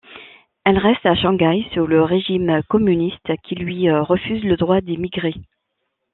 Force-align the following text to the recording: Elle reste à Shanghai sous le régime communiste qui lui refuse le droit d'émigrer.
Elle 0.65 0.79
reste 0.79 1.05
à 1.05 1.13
Shanghai 1.13 1.63
sous 1.75 1.85
le 1.85 2.01
régime 2.01 2.63
communiste 2.67 3.37
qui 3.43 3.53
lui 3.53 3.87
refuse 3.91 4.43
le 4.43 4.57
droit 4.57 4.81
d'émigrer. 4.81 5.35